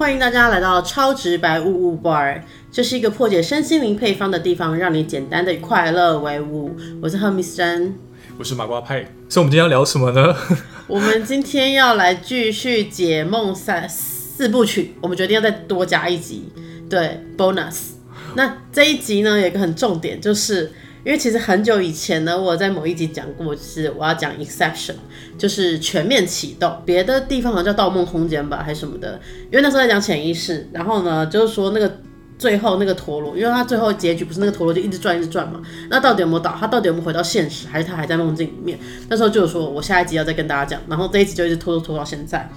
[0.00, 2.40] 欢迎大家来到超直白物物 bar，
[2.72, 6.74] 这是一个破解身心灵配方的地方，让你简单的快乐为伍。
[7.02, 7.94] 我是赫米斯珍，
[8.38, 9.04] 我是麻瓜派。
[9.28, 10.34] 所以我们今天要聊什么呢？
[10.88, 16.50] 我们今天要来继续解梦三四部曲，我们决定要再多加一集，
[16.88, 17.90] 对，bonus。
[18.36, 20.72] 那这一集呢，有一个很重点，就是
[21.04, 24.94] 因为其实很久以前呢，我在某一集讲过，就是我要讲 exception，
[25.38, 26.82] 就是全面启动。
[26.84, 29.18] 别的地方好像叫盗梦空间吧，还是什么的。
[29.50, 31.98] 因为那时候在讲潜意识，然后呢，就是说那个
[32.38, 36.54] 最后那个陀螺，因为它最后结局不是那个陀螺就一直转一直转嘛，那到底有没有倒？
[36.58, 38.78] 它到底有没有回到现实，还是它还在梦境里面？
[39.08, 42.48] 那时候就有说我下一集要再跟大家讲，然后这一集就一直拖拖拖到现在。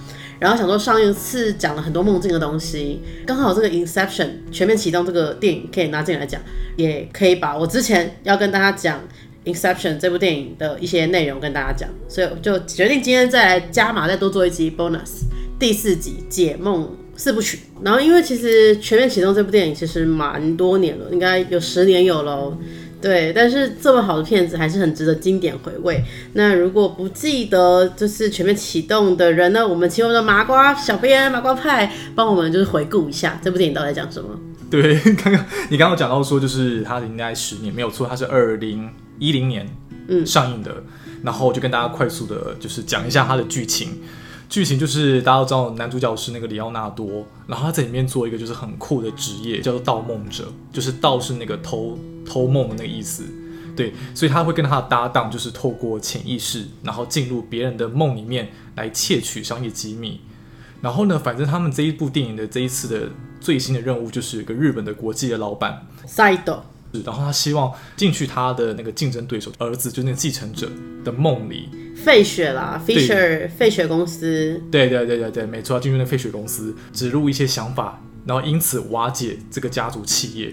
[0.44, 6.38] 然后想说上一次讲了很多梦境的东西，刚好这个 Inception 全面启动这个电影可以拿进来讲，
[6.76, 9.00] 也可以把我之前要跟大家讲
[9.46, 15.22] Inception 这部电影的一些内容跟大家讲，所以就决定今天再来加码，再多做一集 bonus
[15.58, 17.60] 第四集解梦四部曲。
[17.82, 22.54] 然后因为其实全面启动这部电影其实蛮多年了，应该有十年有喽。
[23.04, 26.02] 对，但是这么好的片子还是很值得经典回味。
[26.32, 34.30] 那如果不记得就是全面启动的人呢，我们请我们的麻瓜小编麻瓜派帮我们就是回顾一下这部电影到底在讲什么。
[34.70, 38.88] 对， 刚刚你刚刚讲到说，就是它应该十年没有错，它是二零
[39.18, 39.68] 一零年
[40.08, 40.82] 嗯上映的，
[41.22, 44.00] 然后就跟大家快速的就是讲一下它的剧情。
[44.48, 53.24] 剧情就是大家都知道，男主角是那个里奥纳多，然后他在里面做一个就是很酷的职业，叫做盗梦者，就是盗是那个偷偷梦的那个意思，
[53.74, 60.20] 对，所以他会跟他的搭档就是透过潜意识，然后进入别人的梦里面来窃取商业机密。
[60.80, 63.08] 然后呢，反正他们这一部电影的这一次的
[63.40, 66.60] 最新的任务就是有个日本的国际的老板 Side。
[67.04, 70.68] 然后他希望进去他的那个竞争对手儿子，就那个继承者
[71.04, 71.68] 的梦里。
[71.96, 74.60] 费雪啦，Fisher 费雪公司。
[74.70, 80.52] 对对对对对，没错，进入那费雪公司，植入一些想法，然后因此瓦解这个家族企业。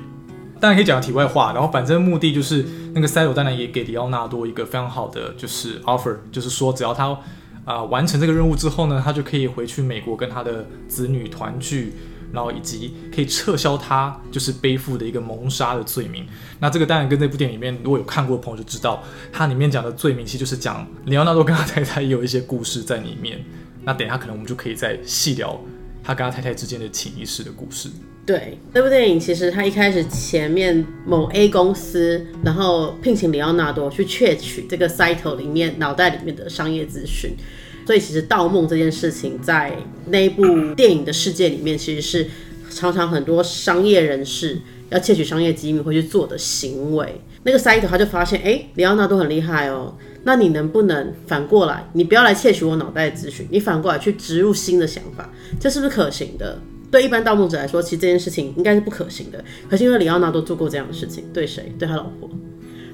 [0.60, 2.64] 当然可以讲个题外话，然后反正目的就是
[2.94, 7.18] 那个塞罗当然也给里奥纳多一个非常好的就是 offer，就是说只要他
[7.66, 11.94] 啊完成这个任务之后呢，他就可以回去美国跟他的子女团聚。
[12.34, 16.26] 然后以及可以撤销他就是背负的一个谋杀的罪名。
[16.60, 23.44] 那这个当然跟这部电影里面如果有看过的朋友就知道，它里面讲的罪名其实就是讲里奥纳多跟他太太也有一些故事在里面。
[23.84, 25.60] 那等一下可能我们就可以再细聊
[26.04, 27.90] 他跟他太太之间的潜意识的故事。
[28.24, 37.36] 对，这部电影其实他一开始前面某 A 公司，然后聘请里奥纳多去窃取这个 Cyto 里面脑袋里面的商业资讯。
[37.86, 39.76] 所以其实盗梦这件事情，在
[40.08, 40.44] 那部
[40.76, 42.28] 电影的世界里面，其实是
[42.70, 44.58] 常常很多商业人士
[44.90, 47.22] 要窃取商业机密会去做的行为。
[47.44, 55.28] 那个塞头他就发现，哎，里奥纳多很厉害哦，那你能不能反过来，你不要来窃取我脑袋的资讯，你反过来去植入新的想法，
[55.60, 56.60] 这是不是可行的？
[56.92, 59.44] 对一般盗梦者来说，其实这件事情应该是不可行的。
[59.70, 61.74] 可是因为里奥纳多做过这样的事情，对谁？
[61.80, 62.30] 对他老婆，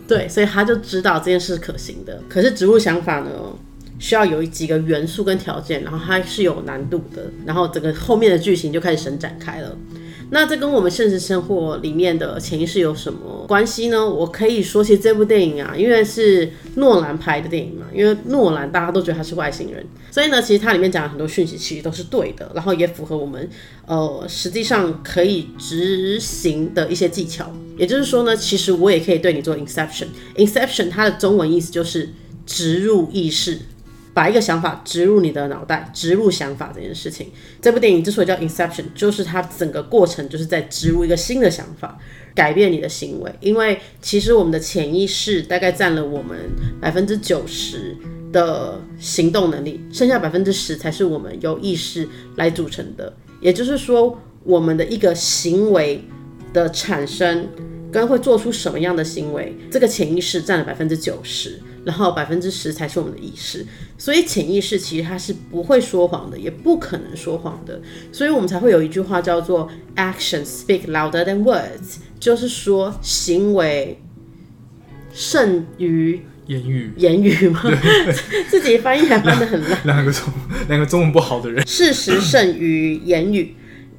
[0.07, 2.21] 对，所以他就知道这件事是可行的。
[2.29, 3.29] 可是植入想法呢？
[3.99, 9.77] 需要有几个元素跟条件，然后它是有难度的，然后整个后面的剧情就开始神展开了。
[10.29, 14.05] 那这跟我们现实生活里面的潜意识有什么关系呢？
[14.05, 23.49] 我可以说，其实这部电影啊，因为是诺兰拍的电影嘛，因为诺兰大家都觉得他是外星人，所以呢，其实它里面讲的很多讯息其实都是对的，然后也符合我们
[23.85, 27.49] 呃实际上可以执行的一些技巧。
[27.77, 30.07] 也就是说呢，其实我也可以对你做 inception。
[30.35, 32.09] inception 它的中文意思就是
[32.45, 33.59] 植入意识。
[34.17, 37.27] 把一个想法植入你的脑袋，植入想法这件事情，
[37.61, 41.99] 这部电影之所以叫 Inception，就是它整个过程就是在植入一个新的想法，
[42.33, 43.31] 改变你的行为。
[43.41, 46.35] 因为其实我们的潜意识大概占了我们
[46.81, 47.95] 百分之九十
[48.31, 53.15] 的行动能力，剩下百分之十才是我们由意识来组成的。
[53.39, 56.03] 也就是说，我们的一个行为
[56.51, 57.47] 的产生
[57.91, 61.59] 跟会做出什么样的行为，这个潜意识占了百分之九十。
[61.85, 63.65] 然后百分之十才是我们的意识，
[63.97, 67.81] 所以潜意识其实它是不会说谎的，也不可能说谎的，
[68.11, 74.01] 所以我们才会有一句话叫做 “action speak louder than words”，就是说行为
[75.13, 77.61] 胜于言语，言语吗？
[78.49, 80.33] 自己翻译还翻得很烂，两个中
[80.69, 83.55] 两个中文不好的人，事实胜于言语。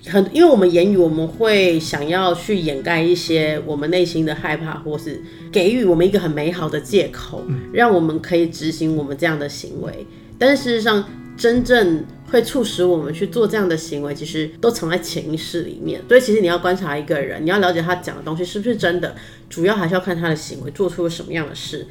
[0.09, 5.23] 很，因为我们言语，我们会想要去掩盖一些我们内心的害怕，或是
[5.53, 10.07] 给予我们一个很美好的借口，让我们可以执行我们这样的行为。
[10.39, 11.05] 但是事实上，
[11.37, 16.01] 真正会促使我们去做这样的行为，其实都藏在潜意识里面。
[16.09, 19.15] 所以，其实你要观察一个人，你要了解他讲的东西是不是真的，
[19.49, 21.87] 主要还是要看他的行为做出了什么样的事。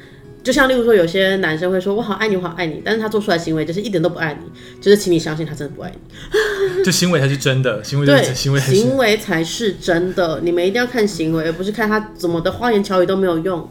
[0.48, 4.50] 就像例如说，有些男生会说“我好爱你，我好爱你”，但是他做出来行为就是一点都不爱你，
[4.80, 6.00] 就是请你相信他真的不爱你。
[6.82, 10.40] 就行为才是真的，行为行为才是行为才是真的。
[10.42, 13.70] 你们一定要看行为，而不是看他怎么的花言巧语都没有用。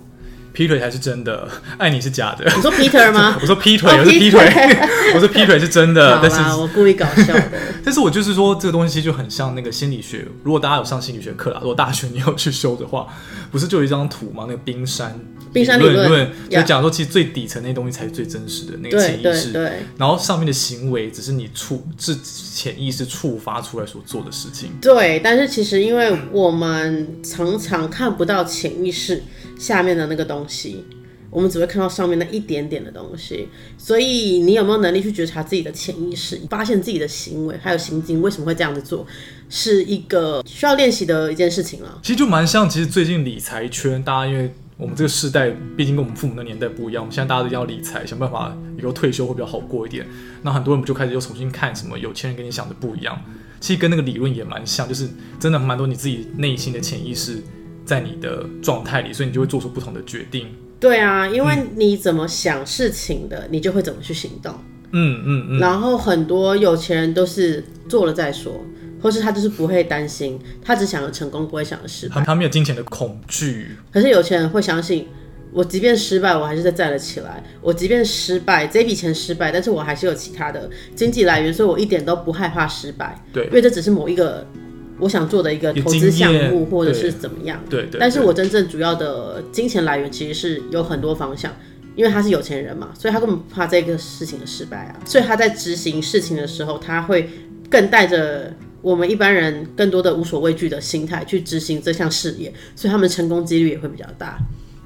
[0.54, 1.48] 劈腿才是真的，
[1.80, 2.46] 爱你是假的。
[2.56, 3.36] 你说 Peter 吗？
[3.42, 4.80] 我说劈腿，哦我是劈劈腿腿，
[5.16, 7.44] 我说劈腿是真的， 但是我故意搞笑的。
[7.84, 10.28] 但是我就是说，这个东西就很像那个心理学。
[10.44, 13.08] 如果大家有上心理学课啦，如果大学你有去修的话，
[13.52, 14.46] 不是就有一张图吗？
[14.48, 15.20] 那个冰山
[15.58, 19.52] 冰山理论就讲说，其实最底层那东西才是最真实的那个对潜意识。
[19.52, 24.70] 对对，然后上面的行为只是你触是潜意识触发出来所做的事情。
[24.82, 29.24] 对，但是其实因为我们常常看不到潜意识
[29.58, 30.84] 下面的那个东西，
[31.30, 39.06] 我们只会看到上面那一点点的东西，所以你有没有能力去觉察自己的潜意识，发现自己的行为还有行径为什么会这样子做，
[39.50, 42.00] 是一个需要练习的一件事情了。
[42.02, 50.06] 其实就蛮像，其实最近理财圈，大家因为我们这个世代，毕竟跟我们父母那年代不一样，我们现在大家都要理财，想办法以后退休会比较好过一点。
[50.44, 53.20] 那很多人不就开始又重新看什么有钱人跟你想的不一样，
[53.60, 55.10] 其实跟那个理论也蛮像，就是
[55.40, 57.42] 真的蛮多你自己内心的潜意识
[57.86, 60.48] 在你的状态里，所以你就会做出不同的决定。
[60.80, 64.54] 对啊，因为你怎么想事情的，你就会怎么去行动。
[64.92, 68.64] 嗯嗯嗯，然后很多有钱人都是做了再说，
[69.02, 72.16] 或是他就是不会担心，他只想着成功，不会想着失败。
[72.16, 75.08] 他他没有金钱的恐惧，可是有钱人会相信，
[75.52, 77.44] 我即便失败，我还是再站了起来。
[77.62, 83.24] 我即便失败，这笔钱失败，但是我还是有其他的经济来源，所以我一点都不害怕失败。
[83.32, 84.46] 对因为这只是某一个
[85.00, 87.64] 我想做的一个投资项目，或者是怎么样。
[87.70, 88.00] 对对。
[88.00, 91.56] 但是我真正主要的金钱来源其实是有很多方向，
[91.96, 95.00] 因为他是有钱人嘛，所以他根本不怕这个事情的失败啊。
[95.06, 97.30] 所以他在执行事情的时候，他会
[97.70, 98.52] 更带着
[98.88, 104.38] 我们一般人更多的无所畏惧的心态去执行这项事业，所以他们成功几率也会比较大。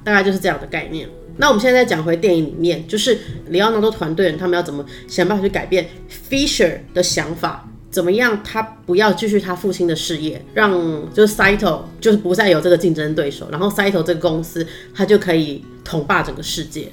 [0.02, 1.08] 大概就是这样的概念。
[1.36, 3.16] 那我们现在讲回电影里面，就是
[3.48, 5.88] 里奥纳多团队人他们要怎么想办法去改变
[6.28, 10.72] Fisher 的想法，怎么样他不要继续他父亲的事业，让
[11.14, 16.90] 就是 Saito 就是不再有这个竞争对手，然后 Saito 这个公司他就可以统霸整个世界，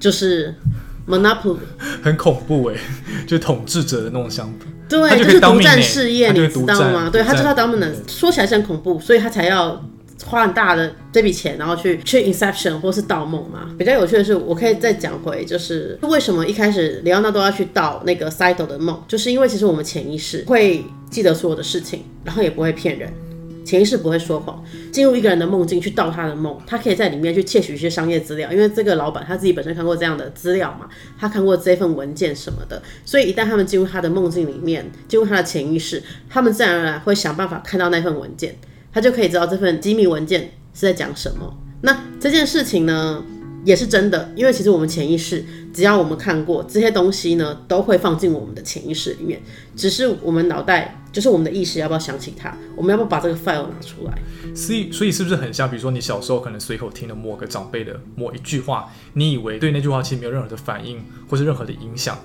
[0.00, 0.54] 就是
[1.06, 1.58] Monopoly。
[2.02, 2.76] 很恐怖哎，
[3.26, 4.64] 就统治者的那种想法。
[4.88, 7.10] 对，他就是独占事业，你知道吗？
[7.10, 9.84] 对，他知道独占 dominance，说起来是很恐怖，所以他才要
[10.24, 13.68] 花很大的这笔钱，然后去去 Inception 或是盗梦嘛。
[13.78, 23.12] 比较有趣的是，我可以再讲回，就是为什么一开始里奥纳多要去盗那个 Saito 的梦，就是因为其实我们潜意识会记得所有的事情，然后也不会骗人。
[23.66, 38.56] 潜意识不会说谎，进入一个人的梦境去盗他的梦，他可以在里面去窃取一些商业资料，因为这个老板他自己本身看过这样的资料嘛，他看过这份文件什么的，所以一旦他们进入他的梦境里面，进入他的潜意识，他们自然而然会想办法看到那份文件，
[38.92, 40.42] 他就可以知道这份机密文件
[40.72, 41.52] 是在讲什么。
[41.82, 43.22] 那这件事情呢，
[43.66, 49.42] 也是真的，因为其实我们潜意识，只要我们看过这些东西呢，都会放进我们的潜意识里面，
[49.74, 54.16] 只是我们脑袋，就是我们的意识要不要想起它，我们要不要把这个 file 拿出来？
[54.54, 55.68] 所以，所以是不是很像？
[55.68, 62.16] 比如说，你小时候可能随口听了某个长辈的某一句话，你以为对那句话其实没有任何的反应，或是任何的影响，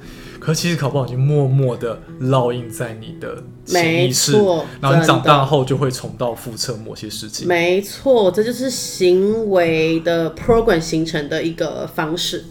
[0.42, 4.32] 可其实考不好已经默默的烙印在你的潜没意识，
[4.82, 7.48] 然后你长大后就会重蹈覆辙某些事情。
[7.48, 12.44] 没错，这就是行为的 program 形成的一个方式。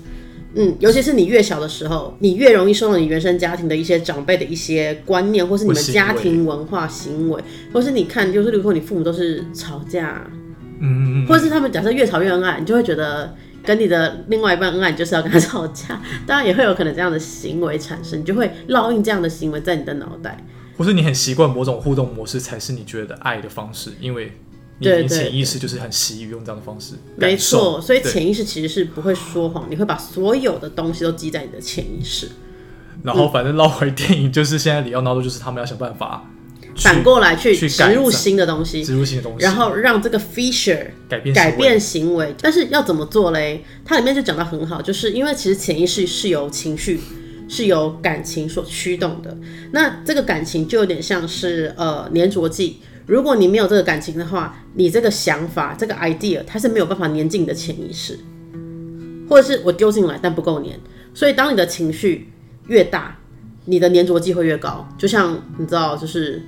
[0.55, 7.43] 嗯，尤其是你越小的时候，你越容易受到你原生家庭的一些长辈的一些观念，或是你们家庭文化行为，
[7.73, 10.29] 或是你看，就是如果你父母都是吵架，
[10.81, 16.01] 嗯嗯嗯，或者是他们假设越吵越恩爱，你就会觉得跟你的另外一半恩爱，你就是要跟他吵架。
[16.27, 20.43] 当然也会有可能这样的行为产生，你就会烙印这样的行为在你的脑袋。
[20.77, 24.33] 或是你很习惯某种互动模式，才是你觉得爱的方式，因为
[24.79, 26.95] 你潜意识就是很习于用这样的方式。
[27.17, 32.31] 没错，所以潜意识其实是不会说谎，你会把所有的东西都记在你的潜意识。
[33.03, 36.40] 然后反正绕回电影，就是现在里奥纳多就是他们要想办法去
[36.77, 42.35] 反过来去去植入新的东西，植入新的东西，然后让这个 feature 改变行为改变行为。
[42.41, 43.65] 但是要怎么做嘞？
[43.85, 47.01] 它里面就讲到很好，就是因为其实潜意识是由情绪。
[47.53, 49.37] 是由感情所驱动的，
[49.73, 52.79] 那这个感情就有点像是呃粘着剂。
[53.07, 58.17] 如果你没有这个感情的话，你这个想法、这个 idea 它是没有办法粘进你的潜意识，
[59.29, 60.79] 或者是我丢进来但不够粘。
[61.13, 62.29] 所以当你的情绪
[62.69, 63.19] 越大，
[63.65, 64.89] 你的粘着剂会越高。
[64.99, 66.43] 就像你知道，就是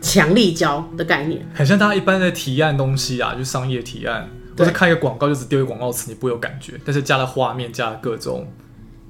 [0.00, 1.46] 强力胶的概念。
[1.54, 8.46] 很像大家一般的提案东西啊，就商业提案，或对者看一个广告就只丢一个广告词，你不会有感觉，但是加了画面，加了各种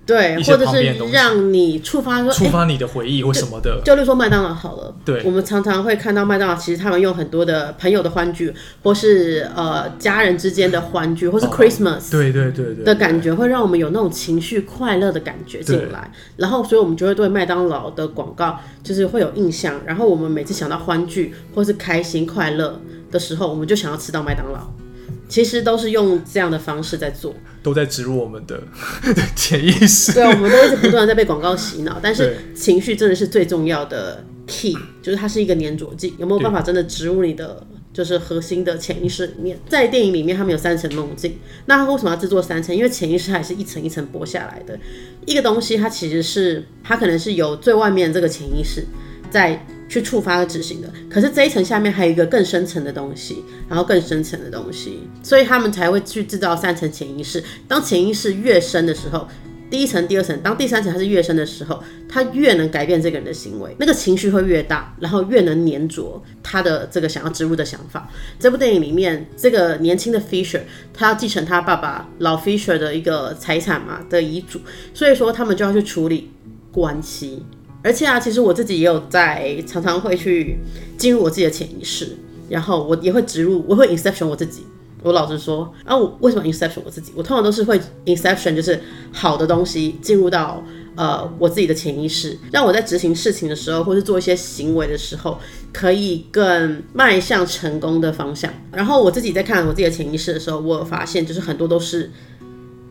[0.07, 3.83] 对，或者是让你触发触发你的回忆或什么的。
[3.85, 16.09] 就例如说麦当劳好了，对我们常常会看到麦当劳，其实他们用很多的朋友的欢聚，或是呃家人之间的欢聚，或是哦 Christmas 对对对对的感觉，会让我们有那种情绪快乐的感觉进来。
[16.37, 19.75] 然后，所以我们就会对麦当劳的广告就是会有印象。
[19.85, 24.86] 然后我们每次想到欢聚或是开心快乐的时候，我们就想要吃到麦当劳。
[25.29, 27.35] 其实都是用这样的方式在做。
[27.63, 28.63] 都在植入我们的
[29.35, 30.13] 潜意识。
[30.13, 39.59] 对，我们都一直不断在被广告洗脑，但是情绪真的是最重要的 key，就是它是一个粘着剂，有没有办法真的植入你的就是核心的潜意识里面？
[39.69, 42.77] 在电影里面，他们有三层梦境，那它为什么要制作三层？
[42.77, 44.79] 因为潜意识还是一层一层剥下来的，
[45.27, 48.85] 一个东西它其实是它可能是由最外面这个潜意识
[49.29, 49.67] 在。
[49.89, 57.43] 去触发和执行的，可是这一层下面还有一个更深层的东西，然后更深层的东西，所以他们才会去制造三层潜意识。
[57.69, 59.29] 当潜意识越深的时候，
[59.71, 68.09] 第一层、第二层，当第三层它是越深的时候，它越能改变这个人的行为，那个情绪会越大，然后越能粘着他的这个想要植入的想法。
[68.39, 70.61] 这部电影里面，这个年轻的 Fisher，
[70.95, 74.61] 他要继承他爸爸老 Fisher 的一个财产嘛的遗嘱，
[74.95, 76.31] 所以说他们就要去处理
[76.71, 77.45] 关系。
[77.83, 80.59] 而且啊，其实我自己也有在常常会去
[80.99, 82.17] 进入我自己的潜意识，
[82.49, 84.63] 然后我也会植入，我会 inception 我自己。
[85.03, 87.13] 我老实说，啊，我为什么 inception 我自己？
[87.15, 88.81] 我通常都是会 inception，就是
[89.13, 90.65] 好的东西进入到
[90.97, 95.39] 呃我自己的潜意识，让我在执行事情的时候，或是做一些行为的时候，
[95.73, 98.53] 可以更迈向成功的方向。
[98.73, 102.11] 然后我自己在看我自己的潜意识的时候，我有发现就是很多都是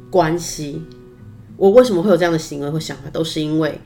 [0.09, 0.81] 关系。
[1.57, 3.77] 我为什么会有这样的行为或想法，都是因为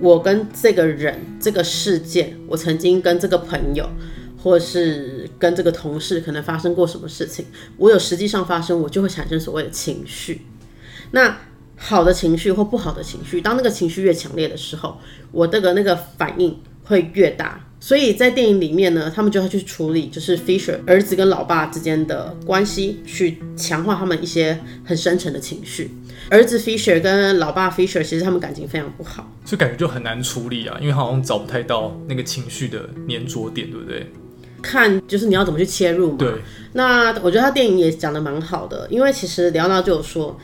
[0.00, 3.88] 我跟这个人、这个事件，我曾经跟这个朋友，
[4.42, 7.44] 或是跟这个同事可能发生过什么事情，
[7.76, 10.42] 我有实际上发生，我就会产生所谓的情绪。
[11.10, 11.38] 那
[11.76, 14.98] 好的情绪或不好的情绪，当那个情绪越强烈的时候，
[15.32, 17.64] 我这个那个反应会越大。
[17.80, 25.92] 所以在电影里面呢，他们就要去处理，就是 Fisher 儿子跟老爸之间的关系，去强化他们一些很深沉的情绪。
[26.30, 29.30] 儿子 Fisher 跟老爸 Fisher 其实他们感情非常不好。
[29.44, 34.10] 所以感觉就很难处理啊，因为好像找不太到那个情绪的粘着点，对不对？
[34.60, 36.16] 看就是你要怎么去切入嘛。
[36.18, 36.32] 对，
[36.72, 40.36] 那我觉得他电影也讲的蛮好的，因为其实聊到就有说，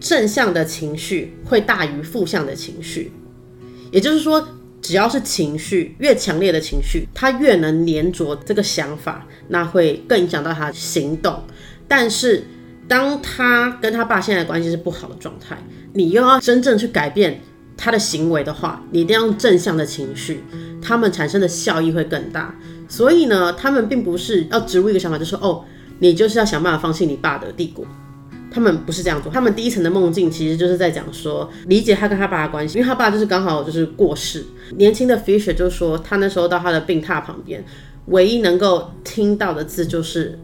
[0.00, 3.12] 正向的情绪会大于负向的情绪，
[3.92, 4.46] 也就是说，
[4.82, 11.42] 只要是情绪越强烈的情绪，它越能粘着这个想法，那会更影响到他行动。
[11.86, 12.44] 但是
[12.92, 15.56] 当他跟他爸现在的关系是不好的状态，
[15.94, 17.40] 你又要真正去改变
[17.74, 20.44] 他的行为的话，你一定要用正向的情绪，
[20.82, 22.54] 他们产生的效益会更大。
[22.86, 25.64] 所以呢，他们并不是要植入一个想法，就说哦，
[26.00, 27.82] 你就是要想办法放弃你爸的帝国。
[28.50, 34.44] 他们不是这样做，他们第一层的梦境其实就是在讲说理解他跟他爸的关系，因为他爸就是刚好就是过世。
[34.76, 37.64] 年轻的 Fisher 就说，他那时候到他的病榻旁边，
[38.08, 40.38] 唯一能够听到的字就是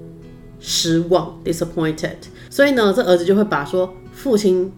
[0.59, 2.15] 失望 （disappointed）。
[2.51, 4.73] 所以呢，这儿子就会把说父亲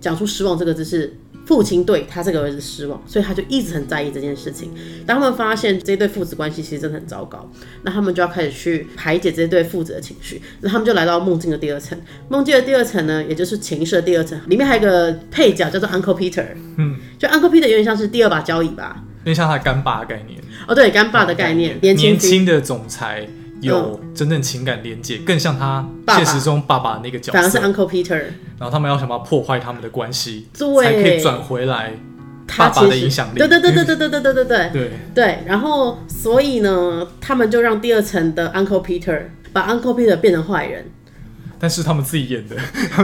[0.00, 1.16] 讲出失望这个字是
[1.46, 4.70] 父亲对他这个儿子失望，所以他就一直很在意这件事情。
[5.06, 7.50] 当他们发现这对父子关系其实真的很糟糕，
[7.82, 10.40] 那他们就要开始去排解这对父子的情绪。
[10.60, 16.46] 那他们就来到梦境的第二层，梦境的第二层呢，也就是潜意识的第二层，里面还有一个配角叫做 Uncle Peter。
[16.78, 19.04] 嗯，就 Uncle Peter 有点像是第二把交椅吧。
[19.20, 23.26] 有点像他干爸的概念，哦，对，干爸的概念，年轻年轻的总裁
[23.60, 27.38] 有真正情感连接，更像他现实中爸爸那个角色。
[27.38, 27.58] 反而是。
[27.58, 28.16] Uncle Peter，
[28.58, 30.84] 然后他们要想办法破坏他们的关系，对。
[30.84, 31.92] 才可以转回来
[32.58, 33.38] 爸爸的影响力。
[33.38, 34.70] 对对对对对对对对对对。
[34.72, 34.90] 对。
[35.14, 40.84] 对，然后所以呢，他们就让第二层的 Uncle Peter 把 Uncle Peter 变成坏人，
[41.58, 42.56] 但是他们自己演的，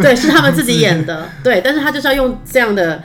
[0.02, 3.02] 对，是他们自己 演的，对，但是他就是要用这样的，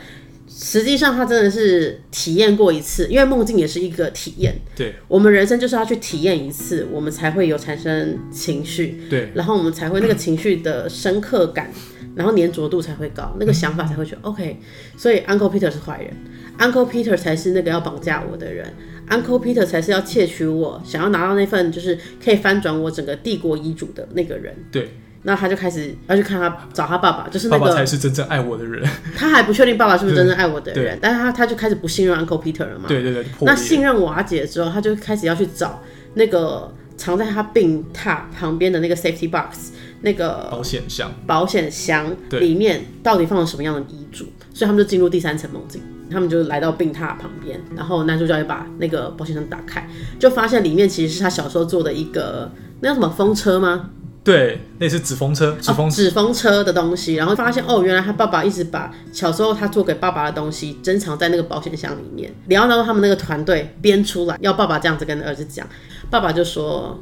[0.57, 4.95] 实际上他真的是体验过一次，因为梦境也是一个体验，对。
[5.09, 9.29] 我们人生就是要去体验一次，我们才会有产生情绪，对。
[9.35, 11.69] 然后我们才会那个情绪的深刻感，
[12.15, 14.57] 然后粘着度才会高，那个想法才会觉得 OK。
[14.95, 16.13] 所以 Uncle Peter 是坏人
[16.57, 18.65] ，Uncle Peter 才是那个要绑架我的人
[19.09, 24.55] ，Uncle Peter 才是要窃取我，想要拿到那份就是可以翻转我整个帝国遗嘱的那个人。
[24.71, 24.89] 对，
[25.27, 28.87] 那他就开始要去看他找他爸爸，就是那爸爸才是真正爱我的人。
[29.17, 32.85] 他还不确定爸爸是不是真正爱我的人，但是他他就开始不信任 Uncle Peter 了嘛。
[32.87, 35.81] 对对对，那信任瓦解之后，他就开始要去找
[36.13, 45.81] 那个藏在他病榻旁边的那个 safety box，那个保险箱，保险箱里面到底放了什么样的遗嘱，所以他们就进入第三层梦境。
[46.07, 49.89] 他们就来到病榻旁边，然后男主角也把那个保险箱打开，
[50.19, 52.51] 就发现里面其实是他小时候做的一个
[52.81, 53.89] 那叫什么风车吗？
[54.25, 62.33] 对，类似纸风车，纸风哦纸风车的东西，然后发现哦，原来他爸爸一直把小时候他做给爸爸的东西珍藏在那个保险箱里面。
[62.47, 65.67] 里奥纳多他们那个团队编出来，要爸爸这样子跟儿子讲，
[66.09, 66.99] 爸爸就说：“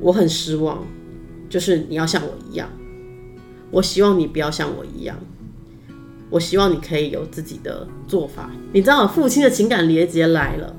[0.00, 0.84] 我很失望，
[1.48, 2.68] 就是你要像我一样，
[3.70, 5.16] 我希望你不要像我一样，
[6.28, 10.74] 我希望你可以有自己的做法。”你知道，父亲的情感连接来了，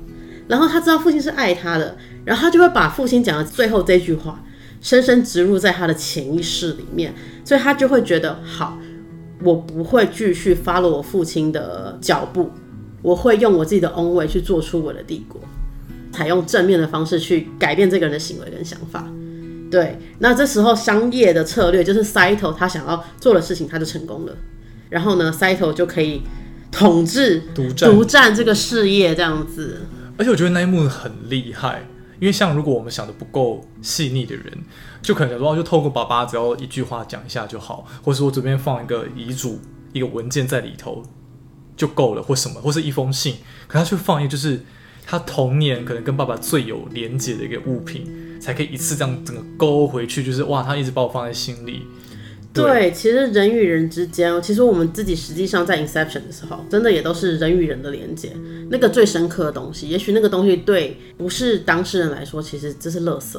[0.46, 1.96] 然后他知道父亲是爱他的，
[2.26, 4.42] 然后他就会把父亲讲的最后这句话。
[4.80, 7.14] 深深植入在他的潜意识里面，
[7.44, 8.78] 所以他就会觉得好，
[9.42, 12.50] 我不会继续 follow 我父亲的脚步，
[13.02, 15.40] 我会用我自己的 own way 去做出我的帝国，
[16.12, 19.10] 采用正面的方式去改变这个人的行为跟想法。
[19.70, 24.36] 对，那这时候商业的策略就是 Saito 他想要做的事情，他就成功了。
[24.88, 26.22] 然后呢，Saito 就可以
[26.70, 29.80] 统治、独占独占这个事业，这样子。
[30.16, 31.88] 而且我觉得那一幕很厉害。
[32.18, 34.58] 因为像如果我们想的不够细腻的人，
[35.02, 39.60] 就可能想说就透过爸爸只要一句话讲一下就好，或是我这边放一个遗嘱、
[39.92, 41.02] 一个文件在里头
[41.76, 44.64] 就够了，或什么，或是一封信，可他却放一个就是
[45.06, 51.86] 他童年可能跟爸爸最有连结的一个物品，才可以一次这样整个勾回去，就是哇，他一直把我放在心里。
[52.62, 58.32] 对，其实人与人之间，其实我们自己实际上在 Inception 的时候，真的也都是人与人的连接，
[58.70, 59.88] 那个最深刻的东西。
[59.88, 63.38] 也许那个东西对不是当事人来说，其实这是垃圾。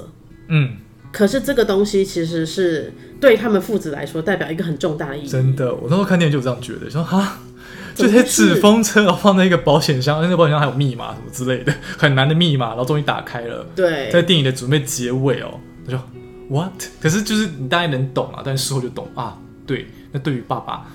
[0.50, 0.78] 嗯，
[1.12, 5.28] 可是这个东西其实是对他们父子来说，代表一个很重大的意义。
[5.28, 7.40] 真的，我那时候看电影就这样觉得，说哈，
[7.96, 13.66] 这些纸风车，放在一个保险箱，那个保险箱还有密码什么之类的，很难的密码，然后终于打开了。
[13.76, 15.98] 对，在电影的准备结尾哦，我就
[16.50, 16.72] what？
[17.00, 19.38] 可是就是你大概能懂啊，但是事后就懂啊。
[19.66, 20.86] 对，那对于爸爸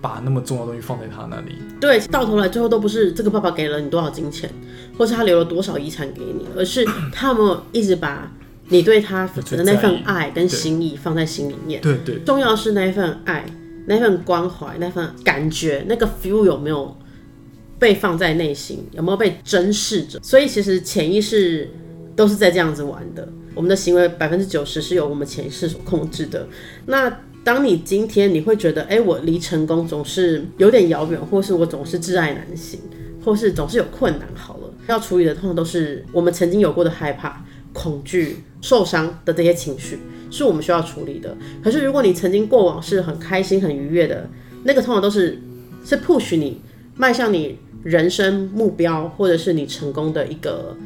[0.00, 4.50] 把那么重要的东西放在他那里，对，到头来最后都不是这个爸爸给了你多少金钱，
[4.96, 8.30] 或是他留了多少遗产给你，而是 他们一直把
[8.68, 11.80] 你对他的那份爱跟心意放在心里面。
[11.80, 13.44] 对对重要的是那份爱、
[13.86, 16.94] 那份关怀、那份感觉、那个 feel 有没有
[17.78, 20.20] 被放在内心，有没有被珍视着？
[20.22, 21.70] 所以其实潜意识
[22.14, 23.26] 都是在这样子玩的。
[23.58, 26.46] 我们的行为百分之九十是由我们潜意识所控制的。
[26.86, 32.78] 那当你今天你会觉得，哎、我离成功总是有点遥远，或是我总是挚爱难行，
[33.24, 39.98] 或是总是有困难，好了，要处理的通常都是我们曾经有过的害怕、恐惧、受伤的这些情绪，
[40.30, 41.36] 是我们需要处理的。
[41.60, 44.30] 可是如果你曾经过往是很开心、很愉悦的，
[44.62, 45.36] 那个通常都是
[45.84, 46.60] 是 push 你
[46.94, 50.76] 迈向你人生目标，或者是你成功的一个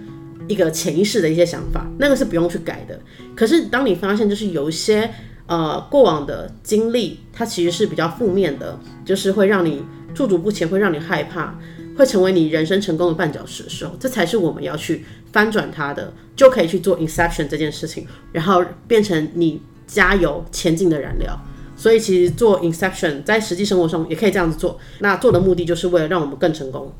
[0.48, 2.98] 一个潜意识的一些想法，那个是不用去改的。
[3.35, 5.11] 可是当你发现，就是有一些
[5.46, 9.83] 呃过往的经历，它其实是比较负面的，就是会让你
[10.14, 11.59] 驻足不前，会让你害怕，
[11.96, 21.38] 会成为你人生成功的绊脚石的时候，这才是我们要去翻转它的，就可以去做 inception 这件事情，然后变成你加油前进的燃料。
[21.74, 26.92] 所以其实做 inception 在实际生活中也可以这样子做，那做的目的就是为了让我们更成功。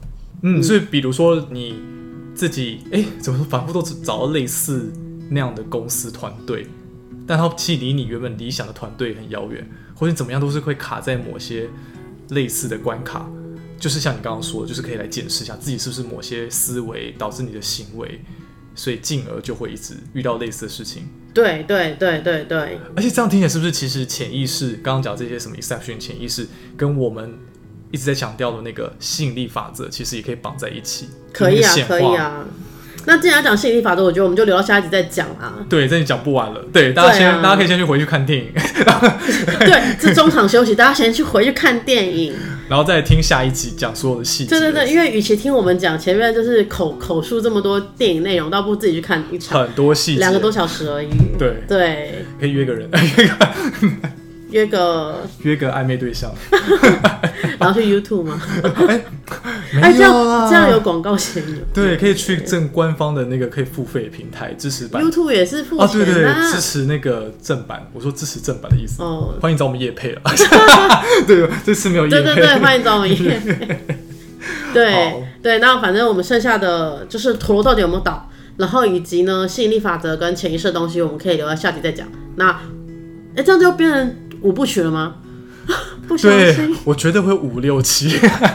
[0.43, 1.77] 嗯，是比如说你
[2.35, 4.93] 自己，哎，怎么说，反复都找到类似
[5.31, 6.67] 那样的公司团队，
[7.27, 11.69] 但它其实离你原本理想的团队很遥远，或者怎么样，都是会卡在某些
[12.31, 13.31] 类似的关卡。
[13.79, 18.21] 就是像你刚刚说的，就是可以来检视一下自己是不是某些思维导致你的行为，
[18.75, 21.09] 所以进而就会一直遇到类似的事情。
[21.35, 27.35] 对对对对对，而且这样听起来是不是其实潜意识刚刚讲这些什么 exception 潜意识，跟我们
[27.93, 31.09] 一直在强调的那个吸引力法则，其实也可以绑在一起。
[31.33, 31.75] 可以啊。
[31.87, 32.45] 可以啊。
[33.05, 35.59] 那既然要讲吸引力法则，我觉得我们就留到下一集再讲啊。
[35.69, 36.65] 对，这里讲不完了。
[36.73, 38.53] 对，大家先，啊大家可以先去回去看电影，
[39.59, 42.33] 对，这中场休息，大家先去回去看电影。
[42.71, 44.51] 然后再听下一集讲所有的细节。
[44.51, 51.09] 对对对，因为与其听我们讲前面就是口口述这么多电影内容，倒不如自己去看一场，很多细节，两个多小时而已。
[51.37, 53.47] 对，对，可以约个人，约个
[54.53, 56.31] 约个约个暧昧对象。
[57.59, 58.41] 然后去 YouTube 吗？
[58.89, 59.05] 哎，
[59.83, 61.57] 哎，这样这样有广告嫌疑。
[61.73, 65.03] 对，可以去正官方的那个可以付费的平台支持版。
[65.03, 66.25] YouTube 也是付哦，对对。
[66.53, 67.87] 支持那个正版。
[67.93, 69.03] 我说支持正版的意思。
[69.03, 70.21] 哦，欢迎找我们叶配了。
[71.27, 72.23] 对，这次没有叶配。
[72.23, 73.41] 对对对，欢迎找我们叶。
[74.75, 82.09] 对好对，那反正我们剩下的就是陀螺到底有没有倒，然后以及呢吸引力法则跟潜意识的东西，我们可以留在下集再讲。
[82.37, 82.51] 那，
[83.37, 85.15] 哎，这样就变成五部曲了吗？
[86.09, 88.09] 不相对信，，我觉得会五六七，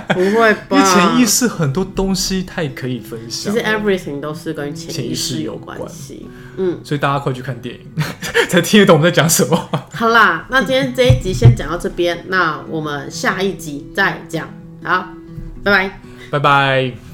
[0.10, 0.76] 不会吧？
[0.76, 3.54] 为潜意识很多东西太可以分享。
[3.54, 6.28] 其实 everything 都是跟潜意识识有关系。
[6.58, 7.82] 嗯，所以大家快去看电影，
[8.50, 9.70] 才听得懂我们在讲什么。
[9.94, 14.50] 好啦，那今天这一集先讲到这边，那我们下一集再讲。
[14.84, 15.08] 好，
[15.64, 16.02] 拜拜。
[16.30, 17.07] 拜拜。